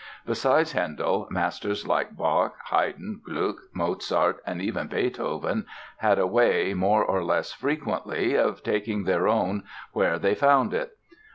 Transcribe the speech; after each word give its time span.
Besides 0.25 0.71
Handel, 0.71 1.27
masters 1.29 1.85
like 1.87 2.17
Bach, 2.17 2.55
Haydn, 2.71 3.21
Gluck, 3.23 3.57
Mozart 3.71 4.41
and 4.47 4.59
even 4.59 4.87
Beethoven, 4.87 5.67
had 5.97 6.17
a 6.17 6.25
way, 6.25 6.73
more 6.73 7.05
or 7.05 7.23
less 7.23 7.53
frequently, 7.53 8.33
of 8.33 8.63
taking 8.63 9.03
their 9.03 9.27
own 9.27 9.63
where 9.93 10.17
they 10.17 10.33
found 10.33 10.73
it. 10.73 10.97